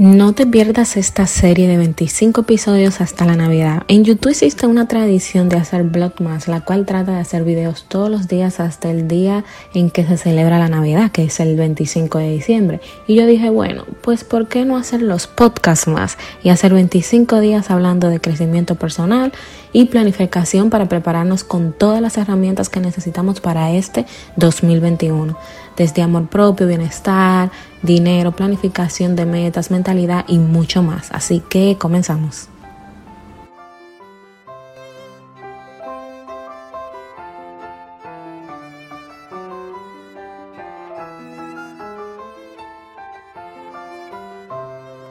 [0.00, 3.82] No te pierdas esta serie de 25 episodios hasta la Navidad.
[3.86, 8.08] En YouTube existe una tradición de hacer Vlogmas, la cual trata de hacer videos todos
[8.08, 9.44] los días hasta el día
[9.74, 12.80] en que se celebra la Navidad, que es el 25 de diciembre.
[13.06, 17.38] Y yo dije, bueno, pues ¿por qué no hacer los podcasts más y hacer 25
[17.40, 19.34] días hablando de crecimiento personal
[19.74, 24.06] y planificación para prepararnos con todas las herramientas que necesitamos para este
[24.36, 25.36] 2021?
[25.80, 31.10] Desde amor propio, bienestar, dinero, planificación de metas, mentalidad y mucho más.
[31.10, 32.50] Así que comenzamos.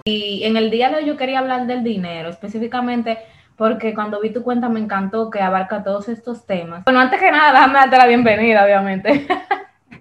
[0.06, 3.17] Y en el día de hoy yo quería hablar del dinero, específicamente
[3.56, 6.84] porque cuando vi tu cuenta me encantó que abarca todos estos temas.
[6.86, 9.26] Bueno, antes que nada, déjame darte la bienvenida, obviamente.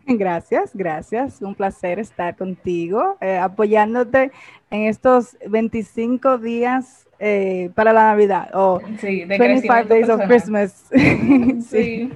[0.16, 1.42] Gracias, gracias.
[1.42, 4.32] Un placer estar contigo, eh, apoyándote
[4.70, 8.48] en estos 25 días eh, para la Navidad.
[8.54, 10.90] O sí, de 25 Days of Christmas.
[11.68, 12.10] sí.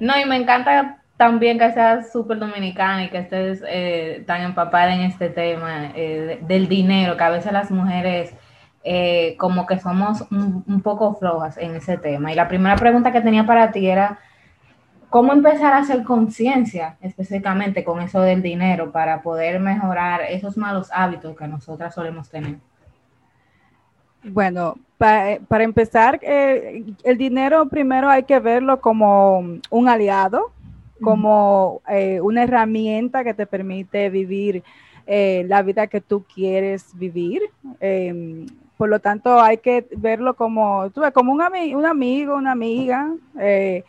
[0.00, 4.94] No, y me encanta también que seas súper dominicana y que estés eh, tan empapada
[4.94, 8.34] en este tema del dinero, que a veces las mujeres
[9.38, 12.32] como que somos un poco flojas en ese tema.
[12.32, 14.18] Y la primera pregunta que tenía para ti era
[15.14, 20.90] ¿Cómo empezar a hacer conciencia específicamente con eso del dinero para poder mejorar esos malos
[20.92, 22.56] hábitos que nosotras solemos tener?
[24.24, 29.38] Bueno, para empezar, eh, el dinero primero hay que verlo como
[29.70, 30.50] un aliado,
[31.00, 34.64] como eh, una herramienta que te permite vivir
[35.06, 37.40] eh, la vida que tú quieres vivir.
[37.78, 43.84] Em, por lo tanto, hay que verlo como, como un, un amigo, una amiga eh,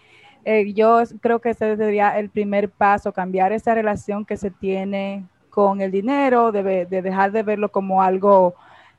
[0.74, 5.82] yo creo que ese sería el primer paso, cambiar esa relación que se tiene con
[5.82, 8.56] el dinero, de, dejar de verlo como algo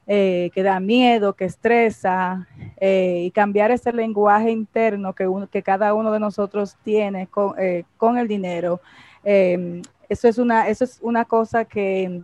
[0.06, 2.47] eh, que da miedo, que estresa,
[2.78, 7.54] eh, y cambiar ese lenguaje interno que, que cada uno de nosotros tiene con,
[7.97, 8.81] con el dinero.
[9.22, 12.22] eso, es una, eso es una cosa que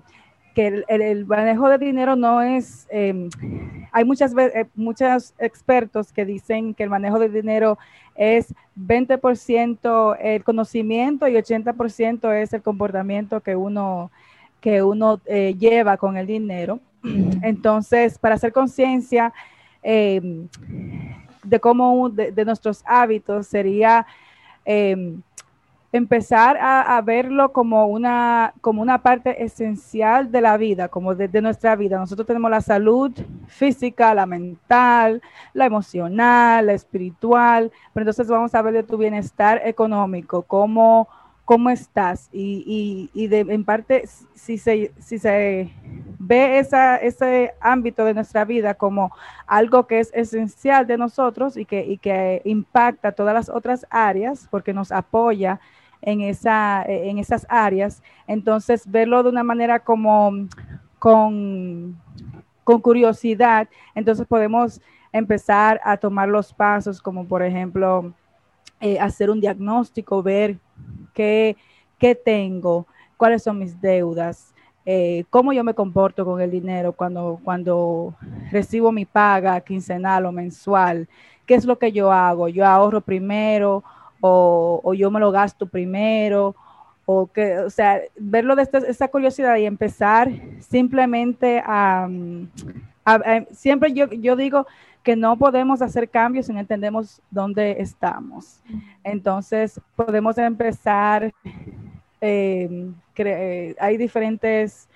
[0.55, 3.29] que el, manejo de dinero no es, em,
[3.91, 7.79] hay muchas veces, muchos expertos que dicen que el manejo de dinero
[8.15, 14.11] es 20% el conocimiento y 80% es el comportamiento que uno,
[14.61, 16.81] que uno eh, lleva con el dinero.
[17.43, 19.33] Entonces, para hacer conciencia
[19.83, 20.49] em,
[21.43, 24.07] de cómo, de, nuestros hábitos, sería
[24.65, 25.21] em,
[25.93, 31.77] empezar a, verlo como una, como una parte esencial de la vida, como de, nuestra
[31.77, 31.99] vida.
[31.99, 33.13] Nosotros tenemos la salud
[33.47, 35.21] física, la mental,
[35.53, 41.09] la emocional, la espiritual, pero entonces vamos a ver de tu bienestar económico, cómo,
[41.45, 45.71] cómo estás y, y, de, en parte si se, si se
[46.19, 49.13] ve esa, ese ámbito de nuestra vida como
[49.47, 54.49] algo que es esencial de nosotros y que, y que impacta todas las otras áreas
[54.51, 55.61] porque nos apoya
[56.03, 58.03] en, esa, en esas áreas.
[58.27, 60.33] Entonces, verlo de una manera como
[60.99, 61.97] con,
[62.65, 64.81] con curiosidad, entonces podemos
[65.13, 68.13] empezar a tomar los pasos, como por ejemplo,
[68.81, 70.59] eh, hacer un diagnóstico, ver
[71.13, 71.57] qué,
[71.99, 72.87] qué, tengo,
[73.17, 78.15] cuáles son mis deudas, eh, cómo yo me comporto con el dinero cuando, cuando
[78.51, 81.09] recibo mi paga quincenal o mensual,
[81.47, 83.85] qué es lo que yo hago, yo ahorro primero
[84.23, 86.55] o, yo me lo gasto primero,
[87.05, 92.09] o que, o sea, verlo de esta, curiosidad y empezar simplemente a,
[93.51, 94.67] siempre yo, yo digo
[95.03, 98.63] que no podemos hacer cambios si no entendemos dónde estamos.
[99.03, 101.33] Entonces, podemos empezar,
[102.21, 104.89] em, eh, hay diferentes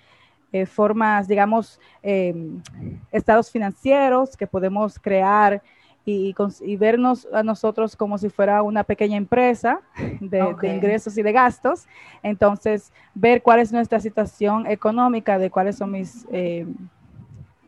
[0.52, 2.62] eh, formas, digamos, em,
[3.10, 5.60] estados financieros que podemos crear
[6.06, 9.80] y, vernos a nosotros como si fuera una pequeña empresa
[10.20, 11.86] de, ingresos y de gastos.
[12.22, 16.64] Entonces, ver cuál es nuestra situación económica, de cuáles son mis, eh,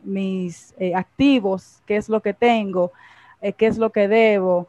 [0.05, 2.93] mis eh, activos, qué es lo que tengo,
[3.43, 4.69] eh, qué es lo que debo.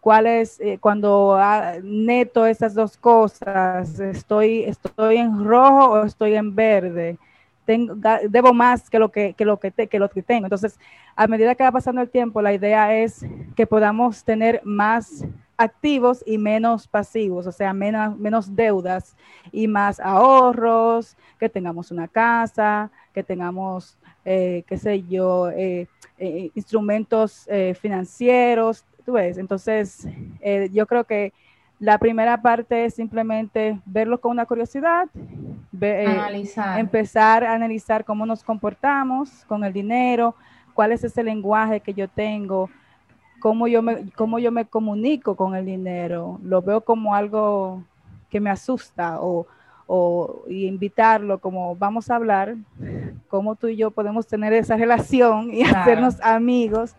[0.00, 6.54] cuál es cuando ah, neto esas dos cosas, estoy, estoy en rojo o estoy en
[6.54, 7.16] verde,
[7.64, 7.94] tengo,
[8.28, 10.46] debo más que lo que, lo que, que lo que tengo.
[10.46, 10.78] Entonces,
[11.16, 13.24] a medida que va pasando el tiempo, la idea es
[13.56, 15.24] que podamos tener más
[15.56, 19.16] activos y menos pasivos, o sea, menos, menos deudas
[19.52, 25.86] y más ahorros, que tengamos una casa, que tengamos, eh, qué sé yo, eh,
[26.18, 27.48] eh, instrumentos
[27.80, 29.38] financieros, tú ves.
[29.38, 30.06] Entonces,
[30.72, 31.32] yo creo que
[31.78, 35.08] La primera parte es simplemente verlo con una curiosidad,
[35.80, 36.44] eh,
[36.76, 40.34] empezar a analizar cómo nos comportamos con el dinero,
[40.72, 42.70] cuál es ese lenguaje que yo tengo,
[43.40, 46.38] cómo yo me, cómo yo me comunico con el dinero.
[46.42, 47.82] Lo veo como algo
[48.30, 49.46] que me asusta o,
[49.86, 52.56] o invitarlo como vamos a hablar,
[53.28, 56.94] cómo tú y yo podemos tener esa relación y hacernos amigos.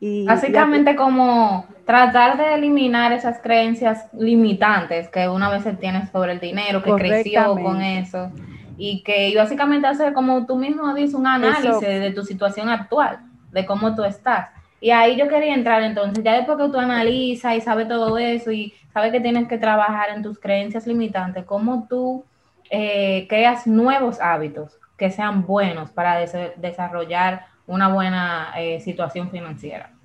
[0.00, 6.40] Y, Básicamente como tratar de eliminar esas creencias limitantes que una vez tiene sobre el
[6.40, 8.30] dinero, que creció con eso,
[8.76, 13.20] y que básicamente hacer como tú mismo dices un análisis de tu situación actual,
[13.52, 14.50] de cómo tú estás.
[14.80, 18.50] Y ahí yo quería entrar entonces, ya después que tú analizas y sabes todo eso
[18.50, 22.24] y sabes que tienes que trabajar en tus creencias limitantes, cómo tú
[22.68, 26.18] eh, creas nuevos hábitos que sean buenos para
[26.56, 29.95] desarrollar una buena eh, situación financiera.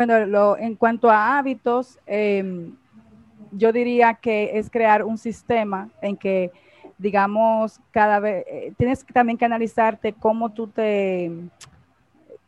[0.00, 2.74] Bueno, en cuanto a hábitos, em,
[3.52, 6.50] yo diría que es crear un sistema en que,
[6.96, 11.30] digamos, cada vez, eh, tienes también que analizarte cómo tú te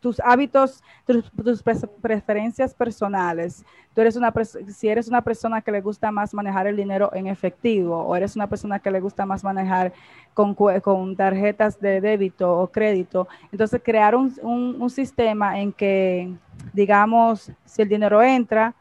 [0.02, 1.62] tus hábitos, tus,
[2.02, 3.64] preferencias personales.
[3.94, 4.34] Tú eres una
[4.68, 8.34] si eres una persona que le gusta más manejar el dinero en efectivo o eres
[8.34, 9.92] una persona que le gusta más manejar
[10.34, 16.34] con, con tarjetas de débito o crédito, entonces crear un, un, sistema en que,
[16.72, 18.74] digamos, si el dinero entra,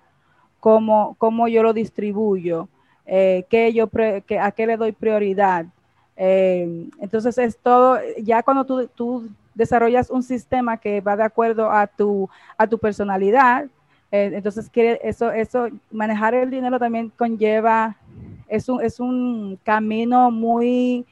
[0.59, 2.67] cómo, cómo yo lo distribuyo,
[3.05, 3.89] eh, qué yo
[4.39, 5.65] a qué le doy prioridad.
[6.15, 11.87] Eh, entonces es todo, ya cuando tú desarrollas un sistema que va de acuerdo a
[11.87, 13.65] tu, a tu personalidad.
[14.11, 17.95] Eh, entonces, quiere, eso, eso, manejar el dinero también conlleva,
[18.47, 21.05] es un, es un camino muy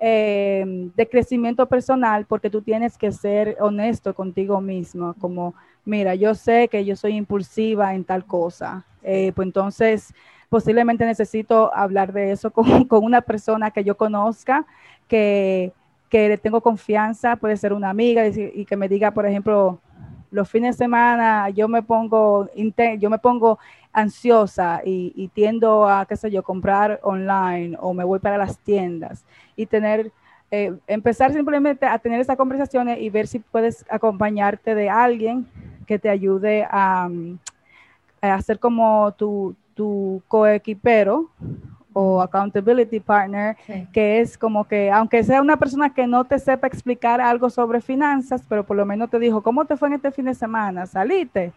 [0.00, 5.54] eh, de crecimiento personal porque tú tienes que ser honesto contigo mismo, como,
[5.84, 10.12] mira, yo sé que yo soy impulsiva en tal cosa, eh, pues entonces
[10.48, 14.66] posiblemente necesito hablar de eso con, con una persona que yo conozca,
[15.06, 15.72] que
[16.14, 19.80] que le tengo confianza, puede ser una amiga y, que me diga, por ejemplo,
[20.30, 22.48] los fines de semana yo me pongo,
[23.00, 23.58] yo me pongo
[23.92, 29.24] ansiosa y, tiendo a, qué sé yo, comprar online o me voy para las tiendas.
[29.56, 30.12] Y tener,
[30.52, 35.48] eh, empezar simplemente a tener esas conversaciones y ver si puedes acompañarte de alguien
[35.84, 37.08] que te ayude a,
[38.20, 41.28] a hacer como tu, tu coequipero
[41.94, 43.56] o accountability partner,
[43.92, 47.80] que es como que, aunque sea una persona que no te sepa explicar algo sobre
[47.80, 50.86] finanzas, pero por lo menos te dijo, ¿cómo te fue en este fin de semana?
[50.86, 51.52] ¿Saliste?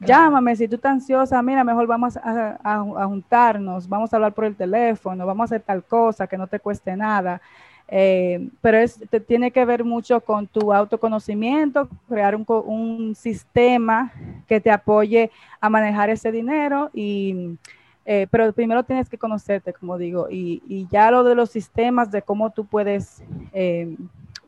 [0.00, 4.56] Llámame, si tú estás ansiosa, mira, mejor vamos a, juntarnos, vamos a hablar por el
[4.56, 7.40] teléfono, vamos a hacer tal cosa que no te cueste nada.
[7.88, 14.12] Eh, pero es, te, tiene que ver mucho con tu autoconocimiento, crear un, un sistema
[14.48, 15.30] que te apoye
[15.60, 17.58] a manejar ese dinero y
[18.04, 22.22] eh, pero primero tienes que conocerte, como digo, y, ya lo de los sistemas, de
[22.22, 23.22] cómo tú puedes
[23.52, 23.96] eh,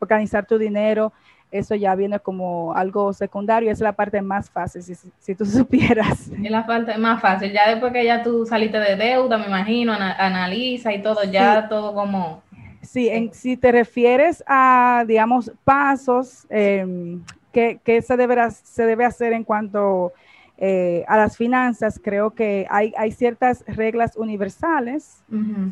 [0.01, 1.13] organizar tu dinero,
[1.53, 6.29] eso ya viene como algo secundario, es la parte más fácil, si, tú supieras.
[6.29, 9.93] Es la parte más fácil, ya después que ya tú saliste de deuda, me imagino,
[9.93, 12.43] analiza y todo, ya todo como...
[12.83, 17.19] Sí, en, si te refieres a, digamos, pasos eh,
[17.51, 20.13] que, que se, deberá, se debe hacer en cuanto
[20.57, 25.23] eh, a las finanzas, creo que hay, hay ciertas reglas universales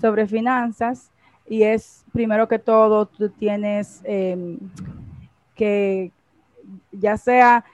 [0.00, 1.12] sobre finanzas
[1.48, 4.58] y es primero que todo, tú tienes em,
[5.54, 6.10] que
[6.90, 7.64] ya sea,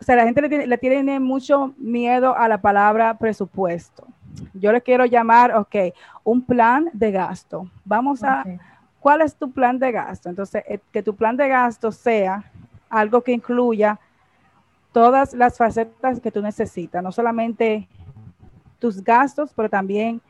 [0.00, 4.06] o sea, la gente le tiene, mucho miedo a la palabra presupuesto.
[4.54, 5.76] Yo le quiero llamar, ok,
[6.24, 7.70] un plan de gasto.
[7.84, 8.44] Vamos a,
[9.00, 10.28] ¿cuál es tu plan de gasto?
[10.28, 12.44] Entonces, eh, que tu plan de gasto sea
[12.88, 13.98] algo que incluya
[14.92, 17.88] todas las facetas que tú necesitas, no solamente
[18.78, 20.20] tus gastos, pero también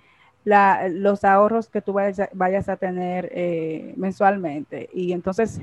[0.44, 4.88] los ahorros que tú vayas, a tener eh, mensualmente.
[4.94, 5.60] Y entonces,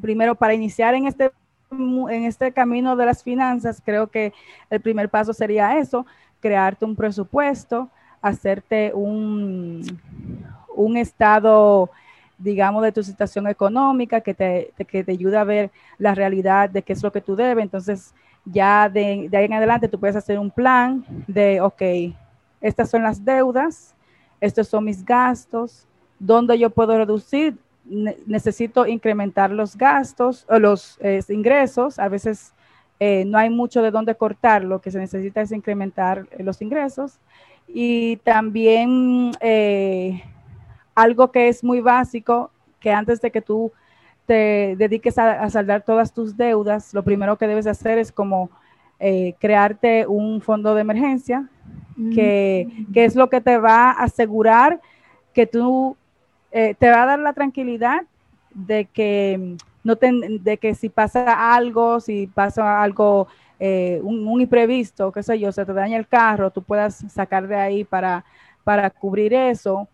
[0.00, 1.30] primero, para iniciar en este,
[1.70, 4.32] en este camino de las finanzas, creo que
[4.70, 6.06] el primer paso sería eso,
[6.40, 7.90] crearte un presupuesto,
[8.22, 9.84] hacerte un,
[10.74, 11.90] un estado
[12.42, 16.82] digamos, de tu situación económica, que te, que te ayuda a ver la realidad de
[16.82, 17.62] qué es lo que tú debes.
[17.62, 21.82] Entonces, ya de, ahí en adelante tú puedes hacer un plan de, ok,
[22.60, 23.94] estas son las deudas,
[24.40, 25.86] estos son mis gastos,
[26.18, 27.56] ¿dónde yo puedo reducir?
[27.84, 31.98] necesito incrementar los gastos o los ingresos.
[31.98, 32.54] A veces
[33.04, 36.62] eh, no hay mucho de dónde cortar, lo que se necesita es incrementar eh, los
[36.62, 37.18] ingresos.
[37.66, 40.22] Y también eh,
[40.94, 43.72] algo que es muy básico, que antes de que tú
[44.26, 48.50] te dediques a, saldar todas tus deudas, lo primero que debes hacer es como
[49.00, 51.48] eh, crearte un fondo de emergencia,
[52.14, 54.80] que, que, es lo que te va a asegurar
[55.34, 55.96] que tú,
[56.50, 58.02] eh, te va a dar la tranquilidad
[58.54, 65.22] de que, no de que si pasa algo, si pasa algo, eh, un, imprevisto, qué
[65.22, 68.24] sé yo, se te daña el carro, tú puedas sacar de ahí para,
[68.64, 69.88] para cubrir eso,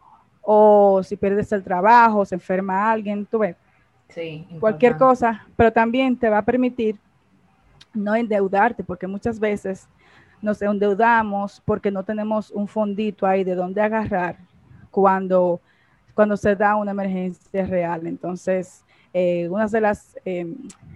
[0.50, 3.54] o si pierdes el trabajo, se enferma alguien, tú ves.
[4.08, 6.96] Sí, cualquier cosa, pero también te va a permitir
[7.92, 9.86] no endeudarte, porque muchas veces
[10.40, 14.38] nos endeudamos porque no tenemos un fondito ahí de dónde agarrar
[14.90, 15.60] cuando,
[16.14, 18.06] cuando se da una emergencia real.
[18.06, 20.46] Entonces, eh, una de las eh,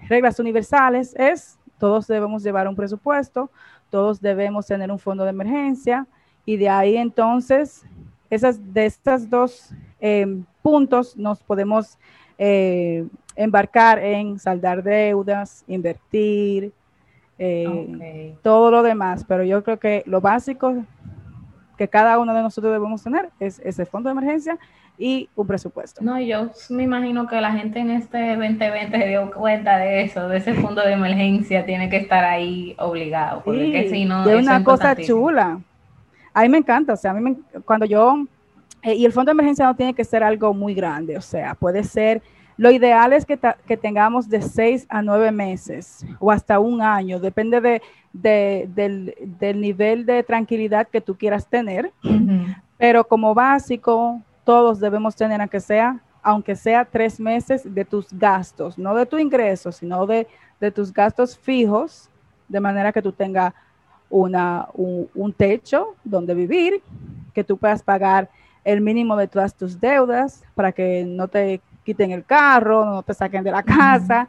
[0.08, 3.50] reglas universales es todos debemos llevar un presupuesto,
[3.90, 6.06] todos debemos tener un fondo de emergencia
[6.46, 7.84] y de ahí entonces
[8.34, 9.70] esas, de estos dos
[10.00, 10.26] eh,
[10.62, 11.98] puntos nos podemos
[13.36, 16.72] embarcar en saldar deudas, invertir,
[17.44, 20.84] eh, todo lo demás, pero yo creo que lo básico
[21.76, 24.58] que cada uno de nosotros debemos tener es ese fondo de emergencia
[24.96, 26.04] y un presupuesto.
[26.04, 30.28] No, yo me imagino que la gente en este 2020 se dio cuenta de eso,
[30.28, 34.28] de ese fondo de emergencia, tiene que estar ahí obligado, porque si no...
[34.28, 35.58] Es una cosa chula.
[36.34, 38.24] A mí me encanta, o sea, a mí me, cuando yo...
[38.82, 41.54] Eh, y el fondo de emergencia no tiene que ser algo muy grande, o sea,
[41.54, 42.20] puede ser
[42.56, 43.36] lo ideal es que,
[43.76, 50.22] tengamos de seis a nueve meses o hasta un año, depende de, del, nivel de
[50.22, 51.92] tranquilidad que tú quieras tener.
[52.78, 58.78] Pero como básico, todos debemos tener, aunque sea, aunque sea tres meses de tus gastos,
[58.78, 60.26] no de tu ingreso, sino de,
[60.72, 62.08] tus gastos fijos,
[62.48, 63.52] de manera que tú tengas
[64.12, 66.82] una, un techo donde vivir,
[67.34, 68.28] que tú puedas pagar
[68.64, 73.14] el mínimo de todas tus deudas para que no te quiten el carro, no te
[73.14, 74.28] saquen de la casa,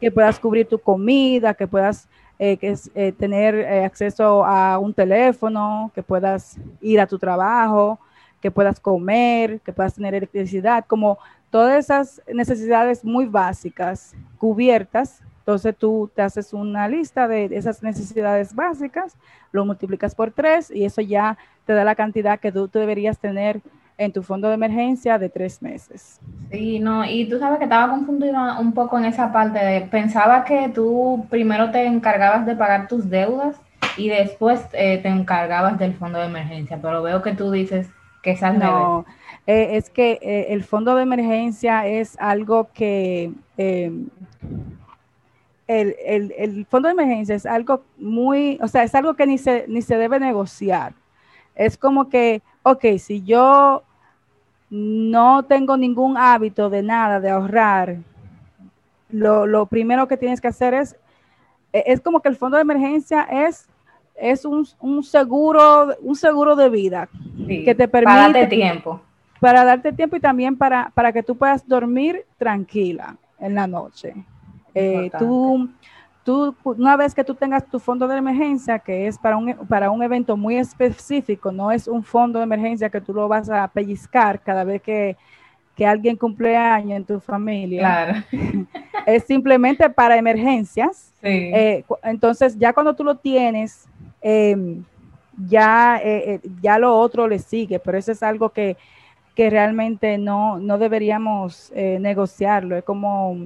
[0.00, 4.92] que puedas cubrir tu comida, que puedas eh, que eh, tener eh, acceso a un
[4.92, 7.98] teléfono, que puedas ir a tu trabajo,
[8.40, 11.18] que puedas comer, que puedas tener electricidad, como
[11.50, 15.22] todas esas necesidades muy básicas cubiertas.
[15.46, 19.16] Entonces tú te haces una lista de esas necesidades básicas,
[19.52, 23.16] lo multiplicas por tres y eso ya te da la cantidad que tú, tú deberías
[23.20, 23.60] tener
[23.96, 26.20] en tu fondo de emergencia de tres meses.
[26.50, 30.44] Sí, no, y tú sabes que estaba confundida un poco en esa parte de, pensaba
[30.44, 33.54] que tú primero te encargabas de pagar tus deudas
[33.96, 37.88] y después eh, te encargabas del fondo de emergencia, pero veo que tú dices
[38.20, 39.06] que es al no,
[39.46, 43.30] eh, es que eh, el fondo de emergencia es algo que...
[45.66, 49.36] El, el, el, fondo de emergencia es algo muy, o sea, es algo que ni
[49.36, 50.94] se, ni se debe negociar.
[51.56, 53.82] Es como que, ok, si yo
[54.70, 57.96] no tengo ningún hábito de nada, de ahorrar,
[59.10, 60.96] lo, primero que tienes que hacer es,
[61.72, 63.68] e, es como que el fondo de emergencia es,
[64.16, 64.66] es un,
[65.02, 67.08] seguro, un seguro de vida
[67.46, 68.04] que te permite...
[68.04, 69.00] Para darte tiempo.
[69.40, 74.14] Para darte tiempo y también para, para que tú puedas dormir tranquila en la noche.
[74.78, 75.68] Eh, tú
[76.26, 79.92] tú, una vez que tú tengas tu fondo de emergencia, que es para un, para
[79.92, 83.68] un evento muy específico, no es un fondo de emergencia que tú lo vas a
[83.68, 85.16] pellizcar cada vez que,
[85.86, 87.80] alguien cumple año en tu familia.
[87.80, 88.14] Claro.
[89.06, 91.12] es simplemente para emergencias.
[91.22, 93.86] Eh, entonces, ya cuando tú lo tienes,
[94.20, 94.82] em,
[95.46, 98.76] ya, eh, ya lo otro le sigue, pero eso es algo que,
[99.36, 102.76] que realmente no, no deberíamos negociarlo.
[102.76, 103.36] Es como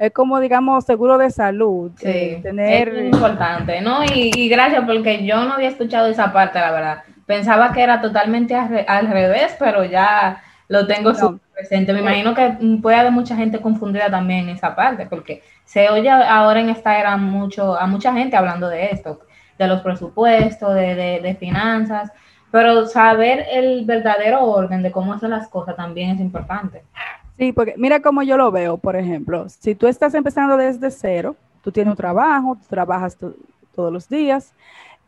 [0.00, 1.92] es como, digamos, seguro de salud.
[1.96, 2.88] Sí, tener...
[2.88, 4.02] es importante, ¿no?
[4.02, 7.02] Y, gracias porque yo no había escuchado esa parte, la verdad.
[7.26, 11.12] Pensaba que era totalmente al, revés, pero ya lo tengo
[11.52, 11.92] presente.
[11.92, 12.02] Me eh.
[12.02, 16.60] imagino que puede haber mucha gente confundida también en esa parte, porque se oye ahora
[16.60, 19.20] en esta era mucho, a mucha gente hablando de esto,
[19.58, 22.10] de los presupuestos, de, de, de finanzas,
[22.50, 26.84] pero saber el verdadero orden de cómo hacer las cosas también es importante.
[27.40, 31.36] Sí, porque mira cómo yo lo veo, por ejemplo, si tú estás empezando desde cero,
[31.62, 33.16] tú tienes un trabajo, trabajas
[33.74, 34.52] todos los días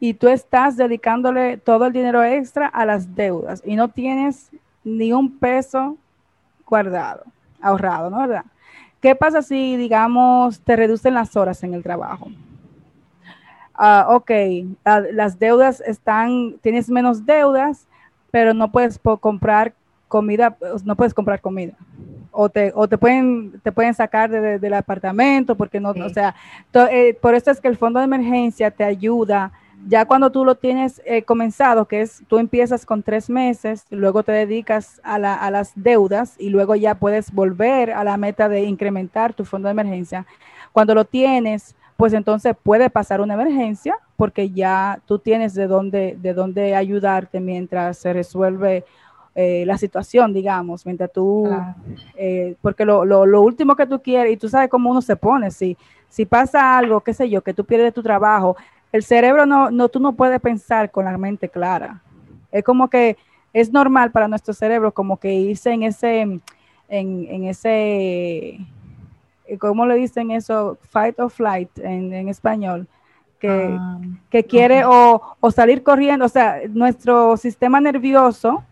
[0.00, 4.48] y tú estás dedicándole todo el dinero extra a las deudas y no tienes
[4.82, 5.98] ni un peso
[6.66, 7.24] guardado,
[7.60, 8.20] ahorrado, ¿no?
[8.20, 8.46] ¿Verdad?
[9.02, 12.28] ¿Qué pasa si, digamos, te reducen las horas en el trabajo?
[13.74, 14.30] Ah, ok,
[15.12, 17.86] las deudas están, tienes menos deudas,
[18.30, 19.74] pero no puedes comprar
[20.08, 21.74] comida, no puedes comprar comida
[22.32, 26.34] o te, o te pueden, te pueden sacar del apartamento porque no, o sea,
[26.90, 29.52] eh, por eso es que el fondo de emergencia te ayuda
[29.86, 34.22] ya cuando tú lo tienes eh, comenzado, que es tú empiezas con tres meses, luego
[34.22, 38.48] te dedicas a, la, a, las deudas y luego ya puedes volver a la meta
[38.48, 40.26] de incrementar tu fondo de emergencia.
[40.72, 46.16] Cuando lo tienes, pues entonces puede pasar una emergencia porque ya tú tienes de dónde,
[46.20, 48.84] de dónde ayudarte mientras se resuelve
[49.34, 51.48] eh, la situación, digamos, mientras tú,
[52.16, 55.50] eh, porque lo, lo, último que tú quieres, y tú sabes cómo uno se pone,
[55.50, 55.76] si,
[56.10, 58.56] si pasa algo, qué sé yo, que tú pierdes tu trabajo,
[58.92, 62.02] el cerebro no, no, tú no puedes pensar con la mente clara.
[62.50, 63.16] Es como que
[63.54, 66.42] es normal para nuestro cerebro como que irse en ese, en,
[66.88, 68.58] en ese,
[69.58, 70.76] ¿cómo le dicen eso?
[70.90, 72.86] Fight or flight en, en español.
[73.38, 73.98] Que, ah,
[74.30, 78.62] que quiere o, o, salir corriendo, o sea, nuestro sistema nervioso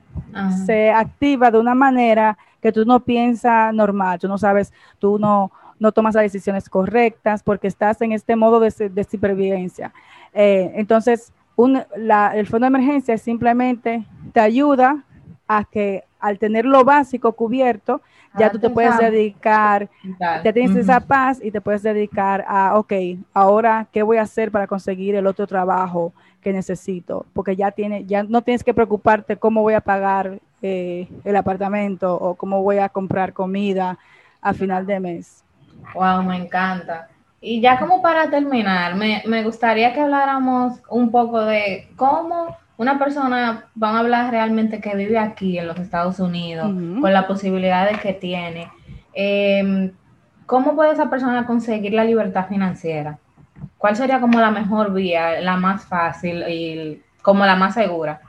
[0.67, 5.51] se activa de una manera que tú no piensas normal, tú no sabes, tú no,
[5.79, 8.71] no tomas las decisiones correctas porque estás en este modo de,
[9.11, 9.93] supervivencia.
[10.33, 15.05] Eh, entonces, el fondo de emergencia simplemente te ayuda
[15.49, 18.03] a que al tener lo básico cubierto,
[18.39, 22.79] ya ah, tú te puedes dedicar, ya tienes esa paz y te puedes dedicar a,
[22.79, 22.93] ok,
[23.35, 27.27] ahora, ¿qué voy a hacer para conseguir el otro trabajo que necesito?
[27.33, 32.15] Porque ya, tiene, ya no tienes que preocuparte cómo voy a pagar eh, el apartamento
[32.15, 33.99] o cómo voy a comprar comida
[34.41, 35.45] a final de mes.
[35.95, 37.09] Wow, me encanta.
[37.41, 42.99] Y ya como para terminar, me, me gustaría que habláramos un poco de cómo una
[42.99, 48.01] persona, van a hablar realmente que vive aquí en los Estados Unidos, con las posibilidades
[48.01, 48.69] que tiene,
[49.13, 49.93] em,
[50.47, 53.19] ¿cómo puede esa persona conseguir la libertad financiera?
[53.77, 58.23] ¿Cuál sería como la mejor vía, la más fácil y como la más segura?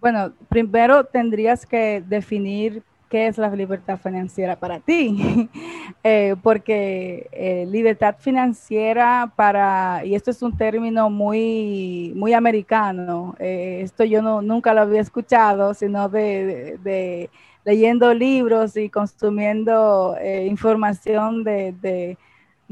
[0.00, 5.48] Bueno, primero tendrías que definir qué es la libertad financiera para ti,
[6.04, 13.80] eh, porque eh, libertad financiera para, y esto es un término muy, muy americano, eh,
[13.82, 17.30] esto yo no, nunca lo había escuchado, sino de,
[17.64, 22.16] leyendo libros y consumiendo información de,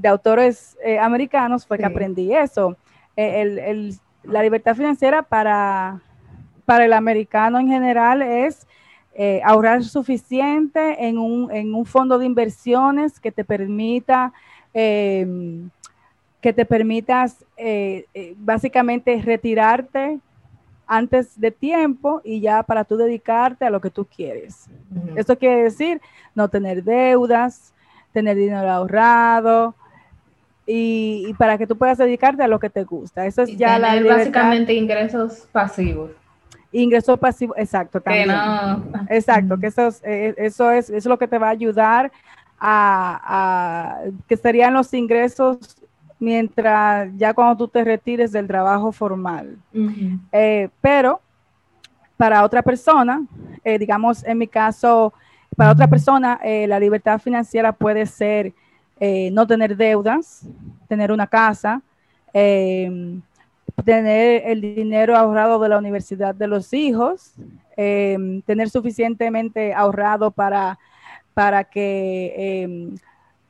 [0.05, 2.77] autores americanos, fue que aprendí eso.
[3.17, 6.01] la libertad financiera para,
[6.65, 8.67] para el americano en general es
[9.19, 14.35] eh, ahorrar suficiente en un, en un, fondo de inversiones que te permita
[14.75, 15.71] em,
[16.43, 20.19] que te permitas eh, eh, básicamente retirarte
[20.87, 24.69] antes de tiempo y ya para tú dedicarte a lo que tú quieres.
[25.17, 26.03] Esto quiere decir
[26.35, 27.73] no tener deudas,
[28.13, 29.75] tener dinero ahorrado,
[30.67, 33.25] y, para que tú puedas dedicarte a lo que te gusta.
[33.25, 36.11] Eso es ya la básicamente ingresos pasivos.
[36.83, 38.31] Ingreso pasivo, exacto, también.
[39.09, 42.13] Exacto, que eso es, eh, eso es, eso es lo que te va a ayudar
[42.61, 45.59] a, que serían los ingresos
[46.19, 49.57] mientras ya cuando tú te retires del trabajo formal.
[50.33, 51.21] Eh, pero
[52.19, 53.23] para otra persona,
[53.65, 55.15] eh, digamos en mi caso,
[55.57, 58.53] para otra persona, la libertad financiera puede ser
[59.33, 60.47] no tener deudas,
[60.89, 61.81] tener una casa,
[63.85, 67.35] tener el dinero ahorrado de la universidad de los hijos,
[67.77, 70.79] em, tener suficientemente ahorrado para,
[71.35, 72.97] para que, em,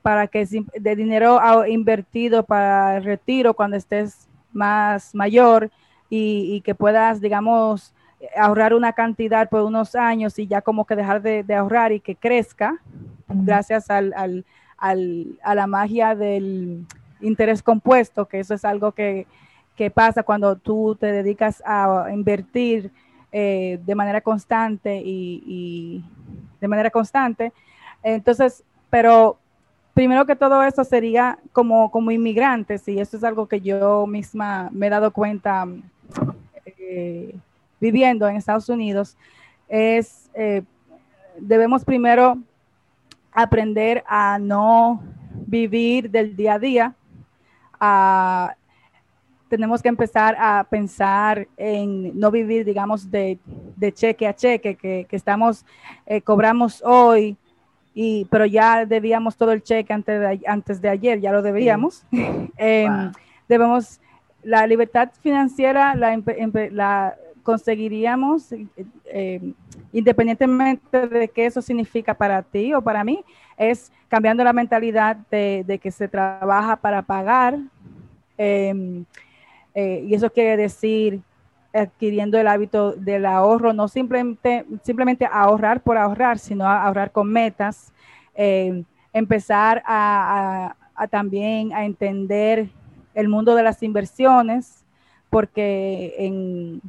[0.03, 5.71] para que de dinero invertido para el retiro cuando estés más mayor
[6.09, 7.93] y, que puedas, digamos,
[8.37, 12.15] ahorrar una cantidad por unos años y ya como que dejar de, ahorrar y que
[12.15, 12.79] crezca
[13.29, 14.15] gracias al,
[14.79, 16.87] al, a la magia del
[17.21, 19.27] interés compuesto, que eso es algo que,
[19.77, 22.91] qué pasa cuando tú te dedicas a invertir
[23.31, 26.03] eh, de manera constante y,
[26.61, 27.53] de manera constante.
[28.03, 29.37] Entonces, pero
[29.93, 34.71] primero que todo eso sería como, como inmigrantes, y eso es algo que yo misma
[34.73, 35.67] me he dado cuenta
[36.79, 37.35] eh,
[37.81, 39.17] viviendo en Estados Unidos,
[39.69, 40.63] es eh,
[41.39, 42.39] debemos primero
[43.33, 45.03] aprender a no
[45.47, 46.95] vivir del día a día,
[47.79, 48.55] a
[49.49, 53.39] tenemos que empezar a pensar en no vivir, digamos, de,
[53.95, 55.65] cheque a cheque, que, estamos,
[56.07, 57.37] eh, cobramos hoy,
[57.95, 62.05] y, pero ya debíamos todo el cheque antes de, antes de ayer, ya lo debíamos.
[62.59, 63.13] Em,
[63.49, 64.01] debemos,
[64.43, 66.21] la libertad financiera la,
[66.71, 68.53] la conseguiríamos
[69.05, 69.53] eh,
[69.93, 73.25] independientemente de qué eso significa para ti o para mí,
[73.57, 77.57] es cambiando la mentalidad de, que se trabaja para pagar.
[78.37, 79.05] Em,
[79.79, 81.21] eh, y eso quiere decir
[81.75, 87.93] adquiriendo el hábito del ahorro, no simplemente, simplemente ahorrar por ahorrar, sino ahorrar con metas,
[88.35, 90.75] eh, empezar a,
[91.11, 92.71] también a entender
[93.13, 94.83] el mundo de las inversiones,
[95.29, 96.81] porque en,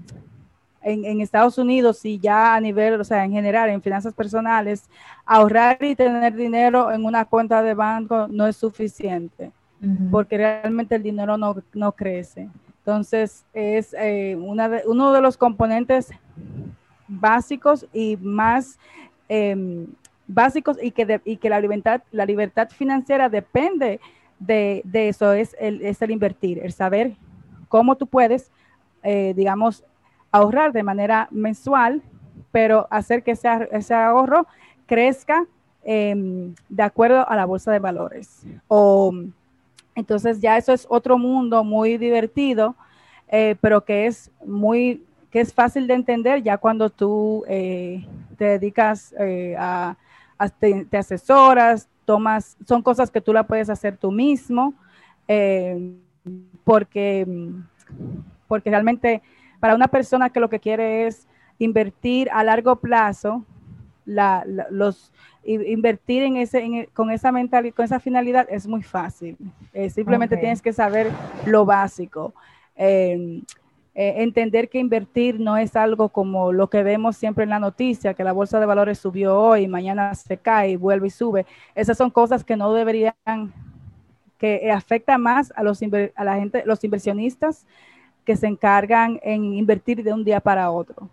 [0.82, 4.90] en, Estados Unidos y ya a nivel, o sea, en general, en finanzas personales,
[5.26, 9.52] ahorrar y tener dinero en una cuenta de banco no es suficiente.
[10.10, 12.50] porque realmente el dinero no, no crece.
[12.88, 16.10] Entonces, es eh, de, uno de los componentes
[17.06, 18.80] básicos y más
[19.28, 19.88] em,
[20.26, 24.00] básicos y que, y que la, libertad, la libertad financiera depende
[24.40, 27.18] de, eso, es el, es el invertir, el saber
[27.68, 28.54] cómo tú puedes,
[29.04, 29.84] eh, digamos,
[30.32, 32.02] ahorrar de manera mensual,
[32.54, 34.48] pero hacer que ese, ese ahorro
[34.86, 35.46] crezca
[35.84, 38.46] em, de acuerdo a la bolsa de valores.
[38.70, 39.12] O,
[39.98, 42.76] entonces ya eso es otro mundo muy divertido,
[43.30, 48.06] eh, pero que es muy, que es fácil de entender ya cuando tú eh,
[48.38, 49.98] te dedicas eh, a,
[50.60, 54.76] te, asesoras, tomas, son cosas que tú la puedes hacer tú mismo,
[56.64, 57.28] porque,
[58.48, 59.24] porque realmente
[59.60, 63.44] para una persona que lo que quiere es invertir a largo plazo,
[64.08, 65.12] los,
[65.44, 69.38] invertir en ese, con esa mentalidad, con esa finalidad es muy fácil.
[69.74, 71.12] Eh, simplemente tienes que saber
[71.46, 72.34] lo básico.
[72.76, 73.44] Em,
[73.96, 78.14] eh, entender que invertir no es algo como lo que vemos siempre en la noticia,
[78.14, 81.46] que la bolsa de valores subió hoy, mañana se cae, vuelve y sube.
[81.74, 83.16] Esas son cosas que no deberían,
[84.38, 85.82] que afecta más a los,
[86.16, 87.66] a la gente, los inversionistas
[88.24, 91.10] que se encargan en invertir de un día para otro.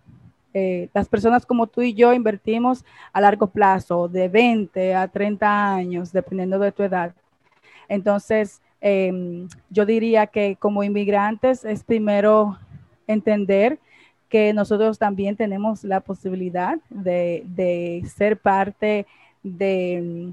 [0.56, 5.74] Eh, las personas como tú y yo invertimos a largo plazo, de 20 a 30
[5.74, 7.12] años, dependiendo de tu edad.
[7.88, 12.56] Entonces, em, yo diría que como inmigrantes es primero
[13.08, 13.78] entender
[14.28, 19.06] que nosotros también tenemos la posibilidad de, ser parte
[19.42, 20.32] de,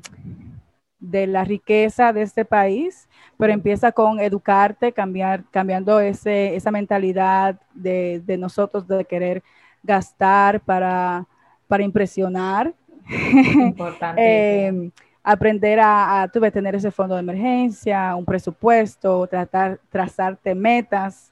[0.99, 7.59] de, la riqueza de este país, pero empieza con educarte, cambiar, cambiando ese, esa mentalidad
[7.73, 9.43] de, de nosotros de querer
[9.83, 11.25] gastar para,
[11.67, 12.73] para impresionar.
[14.17, 14.91] eh,
[15.23, 21.31] aprender a, a tener ese fondo de emergencia, un presupuesto, tratar, trazarte metas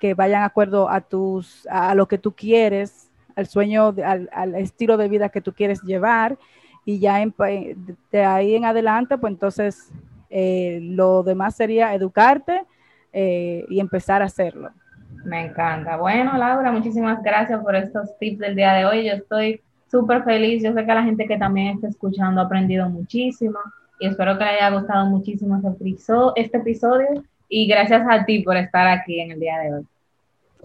[0.00, 4.54] que vayan de acuerdo a tus, a, lo que tú quieres, al sueño, al, al,
[4.54, 6.38] estilo de vida que tú quieres llevar.
[6.84, 7.18] Y ya
[8.12, 9.90] de ahí en adelante, pues entonces
[10.30, 12.62] eh, lo demás sería educarte
[13.12, 14.70] eh, y empezar a hacerlo.
[15.26, 15.96] Me encanta.
[15.96, 19.06] Bueno, Laura, muchísimas gracias por estos tips del día de hoy.
[19.06, 19.60] Yo estoy
[19.90, 20.62] súper feliz.
[20.62, 23.58] Yo sé que la gente que también está escuchando ha aprendido muchísimo
[23.98, 25.60] y espero que le haya gustado muchísimo
[26.36, 29.86] este episodio y gracias a ti por estar aquí en el día de hoy.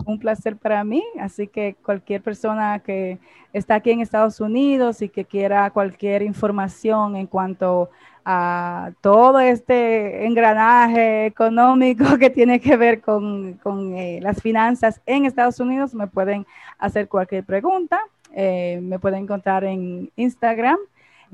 [0.05, 3.19] Un placer para mí, así que cualquier persona que
[3.53, 7.89] está aquí en Estados Unidos y que quiera cualquier información en cuanto
[8.23, 13.57] a todo este engranaje económico que tiene que ver con,
[13.95, 16.45] eh, las finanzas en Estados Unidos, me pueden
[16.77, 17.99] hacer cualquier pregunta.
[18.33, 20.77] Eh, me pueden encontrar en Instagram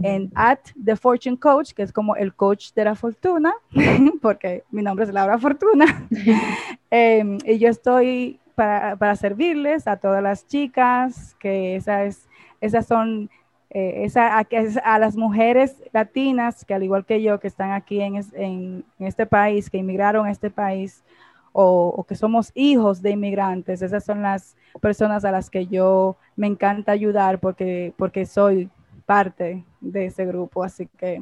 [0.01, 3.53] en at The Fortune Coach, que es como el coach de la fortuna,
[4.21, 6.07] porque mi nombre es Laura Fortuna.
[6.89, 12.27] Em, y yo estoy para, para, servirles a todas las chicas, que esas,
[12.59, 13.29] esas son
[13.69, 18.15] eh, esa, a, las mujeres latinas que al igual que yo que están aquí en,
[18.33, 21.03] en, este país, que inmigraron a este país
[21.51, 26.47] o, que somos hijos de inmigrantes, esas son las personas a las que yo me
[26.47, 28.71] encanta ayudar porque, porque soy
[29.05, 31.21] parte de ese grupo, así que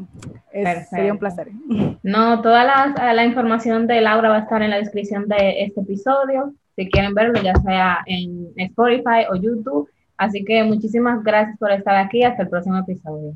[0.89, 1.49] sería un placer.
[2.03, 5.81] No, toda la, la información de Laura va a estar en la descripción de este
[5.81, 9.89] episodio, si quieren verlo, ya sea en Spotify o YouTube.
[10.17, 12.23] Así que muchísimas gracias por estar aquí.
[12.23, 13.35] Hasta el próximo episodio.